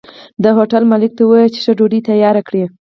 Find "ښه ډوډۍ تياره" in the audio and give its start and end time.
1.63-2.41